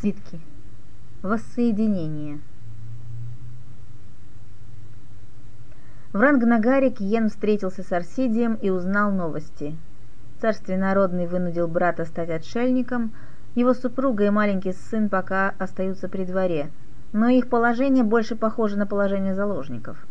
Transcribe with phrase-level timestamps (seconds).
[0.00, 0.38] Свитки.
[1.22, 2.40] Воссоединение.
[6.12, 9.74] В Рангнагаре Киен встретился с Арсидием и узнал новости.
[10.42, 13.12] Царствие народный вынудил брата стать отшельником,
[13.54, 16.68] его супруга и маленький сын пока остаются при дворе,
[17.14, 20.06] но их положение больше похоже на положение заложников.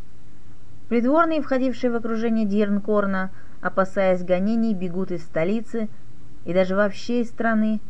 [0.89, 3.29] Придворные, входившие в окружение Дирнкорна,
[3.61, 5.89] опасаясь гонений, бегут из столицы
[6.43, 7.81] и даже вообще из страны,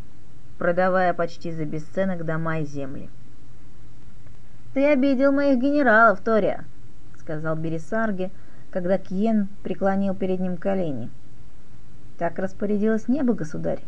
[0.58, 3.10] продавая почти за бесценок дома и земли.
[4.74, 6.66] «Ты обидел моих генералов, Тория»,—
[7.20, 8.32] сказал Бересарге,
[8.72, 11.10] когда Кьен преклонил перед ним колени.
[12.18, 13.82] «Так распорядилось небо, государь.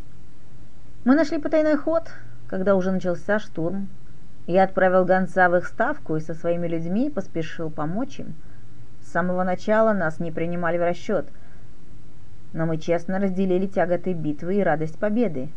[1.04, 2.12] Мы нашли потайной ход,
[2.48, 3.90] когда уже начался штурм.
[4.46, 8.36] Я отправил гонца в их ставку и со своими людьми поспешил помочь им.
[9.02, 11.28] С самого начала нас не принимали в расчет,
[12.54, 15.50] но мы честно разделили тяготы битвы и радость победы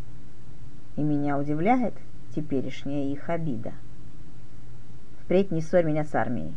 [0.96, 1.94] и меня удивляет
[2.34, 3.72] теперешняя их обида.
[5.22, 6.54] Впредь не ссорь меня с армией.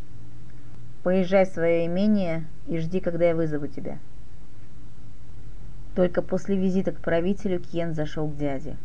[1.04, 4.00] Поезжай в свое имение и жди, когда я вызову тебя.
[5.96, 8.78] Только после визита к правителю Кен зашел к дяде.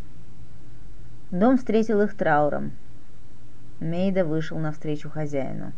[1.31, 2.73] Дом встретил их трауром.
[3.81, 5.73] Мейда вышел навстречу хозяину.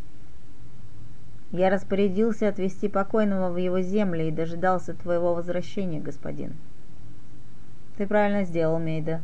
[1.52, 6.54] «Я распорядился отвезти покойного в его земли и дожидался твоего возвращения, господин».
[7.96, 9.20] «Ты правильно сделал, Мейда»,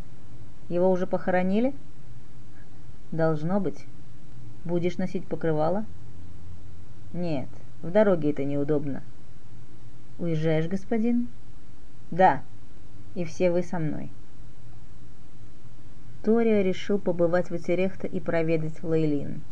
[0.69, 1.75] его уже похоронили?
[3.13, 3.87] Должно быть.
[4.65, 5.85] Будешь носить покрывало?
[7.13, 7.49] Нет,
[7.83, 9.03] в дороге это неудобно.
[10.19, 11.29] Уезжаешь, господин?
[12.11, 12.43] Да,
[13.15, 14.11] и все вы со мной.
[16.25, 19.43] Тория решил побывать в Утерехте и проведать Лейлин.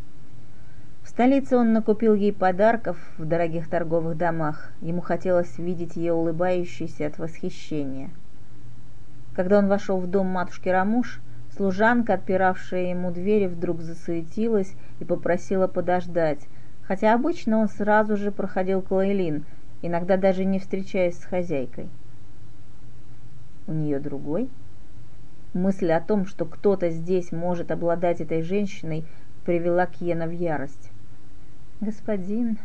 [1.05, 4.73] В столице он накупил ей подарков в дорогих торговых домах.
[4.81, 8.11] Ему хотелось видеть ее улыбающейся от восхищения–
[9.35, 11.21] когда он вошел в дом матушки Рамуш,
[11.57, 16.41] служанка, отпиравшая ему двери, вдруг засуетилась и попросила подождать,
[16.83, 19.45] хотя обычно он сразу же проходил к Лейлин,
[19.83, 21.89] иногда даже не встречаясь с хозяйкой.
[23.67, 24.49] У нее другой?
[25.53, 29.05] Мысль о том, что кто-то здесь может обладать этой женщиной,
[29.45, 30.91] привела Кьена в ярость.
[31.81, 32.59] «Господин,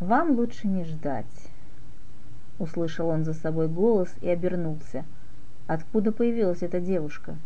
[0.00, 1.26] вам лучше не ждать»,—
[2.58, 5.04] услышал он за собой голос и обернулся—
[5.66, 7.36] Откуда появилась эта девушка?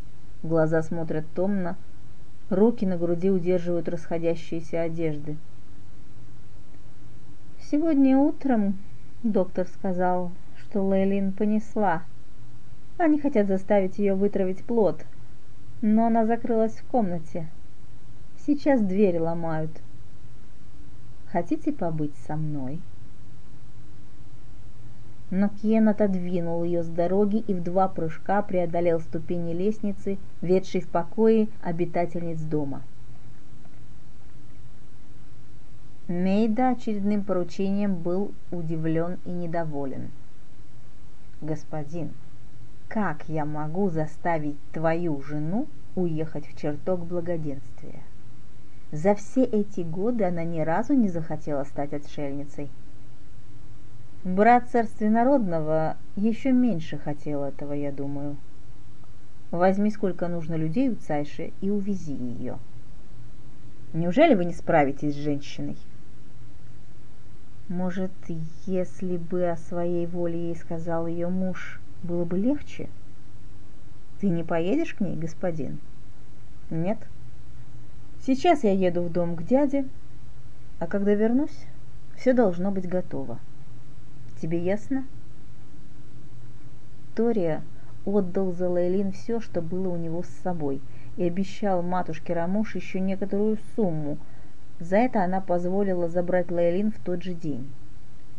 [0.42, 1.76] Глаза смотрят томно,
[2.50, 5.36] руки на груди удерживают расходящиеся одежды.
[7.60, 8.78] Сегодня утром
[9.22, 12.02] доктор сказал, что Лейлин понесла.
[12.96, 15.04] Они хотят заставить ее вытравить плод,
[15.80, 17.48] но она закрылась в комнате.
[18.46, 19.70] Сейчас двери ломают.
[21.30, 22.80] Хотите побыть со мной?»
[25.30, 30.88] Но Кен отодвинул ее с дороги и в два прыжка преодолел ступени лестницы, ведшей в
[30.88, 32.82] покое обитательниц дома.
[36.08, 40.10] Мейда очередным поручением был удивлен и недоволен.
[41.42, 42.12] «Господин,
[42.88, 48.00] как я могу заставить твою жену уехать в чертог благоденствия?
[48.90, 52.70] За все эти годы она ни разу не захотела стать отшельницей».
[54.24, 58.36] Брат царствия народного еще меньше хотел этого, я думаю.
[59.52, 62.58] Возьми сколько нужно людей у Цайши и увези ее.
[63.92, 65.76] Неужели вы не справитесь с женщиной?
[67.68, 68.10] Может,
[68.66, 72.88] если бы о своей воле ей сказал ее муж, было бы легче?
[74.20, 75.78] Ты не поедешь к ней, господин?
[76.70, 76.98] Нет.
[78.26, 79.86] Сейчас я еду в дом к дяде,
[80.80, 81.66] а когда вернусь,
[82.16, 83.38] все должно быть готово.
[84.40, 85.04] Тебе ясно?
[87.16, 87.62] Тория
[88.04, 90.80] отдал за Лейлин все, что было у него с собой,
[91.16, 94.16] и обещал матушке Рамуш еще некоторую сумму.
[94.78, 97.68] За это она позволила забрать Лейлин в тот же день.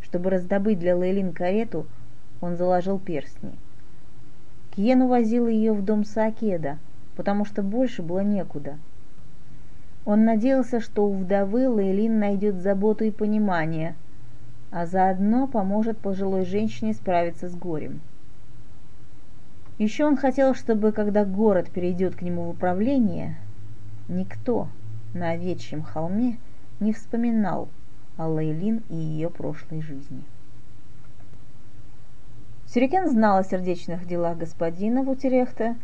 [0.00, 1.86] Чтобы раздобыть для Лейлин карету,
[2.40, 3.52] он заложил перстни.
[4.74, 6.78] Кьен увозил ее в дом Саакеда,
[7.14, 8.78] потому что больше было некуда.
[10.06, 13.94] Он надеялся, что у вдовы Лейлин найдет заботу и понимание–
[14.70, 18.00] а заодно поможет пожилой женщине справиться с горем.
[19.78, 23.36] Еще он хотел, чтобы, когда город перейдет к нему в управление,
[24.08, 24.68] никто
[25.14, 26.38] на овечьем холме
[26.80, 27.68] не вспоминал
[28.16, 30.22] о Лейлин и ее прошлой жизни.
[32.66, 35.76] Сюрикен знал о сердечных делах господина Вутерехта,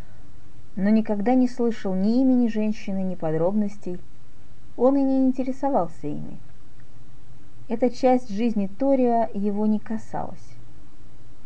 [0.76, 3.98] но никогда не слышал ни имени женщины, ни подробностей.
[4.76, 6.38] Он и не интересовался ими.
[7.68, 10.56] Эта часть жизни Тория его не касалась.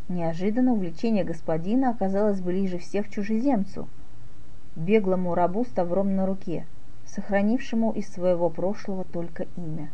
[0.09, 3.89] Неожиданно увлечение господина оказалось ближе всех чужеземцу.
[4.77, 6.67] беглому рабу с тавром на руке,
[7.07, 9.91] сохранившему из своего прошлого только имя.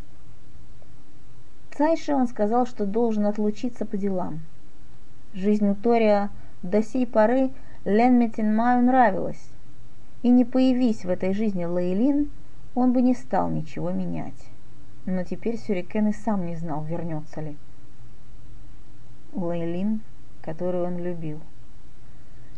[1.71, 4.41] Цайше он сказал, что должен отлучиться по делам.
[5.33, 6.31] Жизнь у Тория
[6.63, 7.51] до сей поры
[7.85, 9.51] Лен Метинмаю нравилась,
[10.23, 12.31] и не появись в этой жизни Лейлин,
[12.75, 14.56] он бы не стал ничего менять.
[15.07, 17.57] Но теперь Сюрикен и сам не знал, вернется ли.
[19.33, 20.01] Лейлин,
[20.43, 21.41] которую он любил.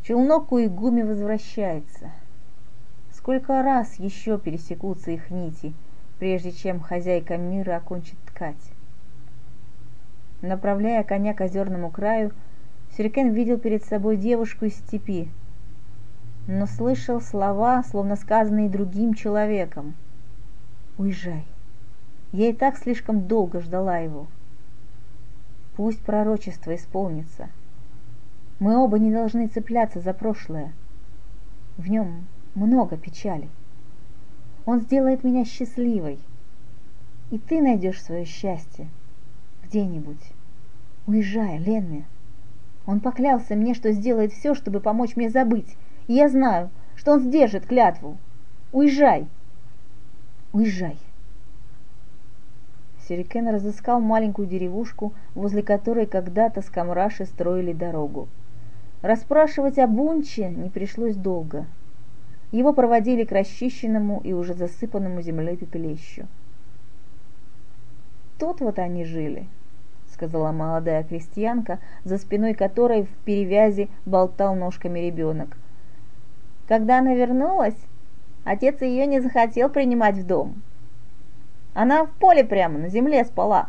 [0.03, 2.11] Челнок Уигуми возвращается.
[3.12, 5.75] Сколько раз еще пересекутся их нити,
[6.19, 8.73] прежде чем хозяйка мира окончит ткать?
[10.41, 12.33] Направляя коня к озерному краю,
[12.97, 15.29] Сюрикен видел перед собой девушку из степи,
[16.47, 19.94] но слышал слова, словно сказанные другим человеком.
[20.97, 21.44] «Уезжай.
[22.33, 24.27] Я и так слишком долго ждала его.
[25.77, 27.49] Пусть пророчество исполнится.
[28.59, 30.73] Мы оба не должны цепляться за прошлое.
[31.77, 33.49] В нем много печали.
[34.67, 36.19] Он сделает меня счастливой.
[37.31, 38.89] И ты найдешь свое счастье
[39.65, 40.33] где-нибудь.
[41.07, 42.05] Уезжай, Ленме.
[42.85, 45.77] Он поклялся мне, что сделает все, чтобы помочь мне забыть.
[46.07, 48.19] И я знаю, что он сдержит клятву.
[48.73, 49.27] Уезжай.
[50.53, 50.99] Уезжай.
[53.08, 58.28] Сирикен разыскал маленькую деревушку, возле которой когда-то скамраши строили дорогу.
[59.00, 61.64] Расспрашивать о Бунче не пришлось долго.
[62.52, 66.26] Его проводили к расчищенному и уже засыпанному землей пепелищу.
[68.38, 69.46] Тут вот они жили,
[70.12, 75.56] сказала молодая крестьянка, за спиной которой в перевязи болтал ножками ребенок.
[76.66, 77.76] Когда она вернулась,
[78.44, 80.62] отец ее не захотел принимать в дом.
[81.75, 83.69] Она в поле прямо на земле спала.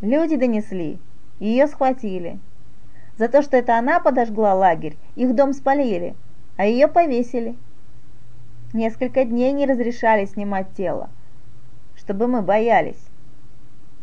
[0.00, 0.98] Люди донесли,
[1.38, 2.38] ее схватили.
[3.16, 6.16] За то, что это она подожгла лагерь, их дом спалили,
[6.56, 7.54] а ее повесили.
[8.72, 11.10] Несколько дней не разрешали снимать тело,
[11.96, 13.02] чтобы мы боялись.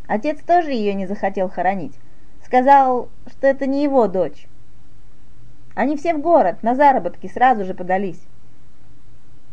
[0.06, 1.98] Отец тоже ее не захотел хоронить.
[2.44, 4.46] Сказал, что это не его дочь.
[5.74, 8.20] Они все в город, на заработки сразу же подались.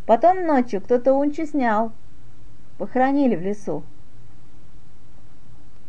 [0.06, 1.92] Потом ночью кто-то унчу снял.
[2.78, 3.84] Похоронили в лесу.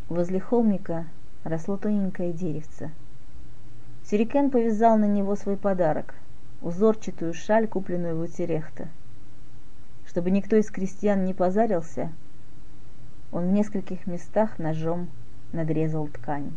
[0.08, 1.06] Возле холмика
[1.44, 2.90] росло тоненькое деревце–
[4.08, 6.14] Сирикен повязал на него свой подарок–
[6.62, 8.86] узорчатую шаль, купленную в Утерехте.
[10.06, 12.12] Чтобы никто из крестьян не позарился,
[13.32, 15.08] он в нескольких местах ножом
[15.52, 16.52] надрезал ткань.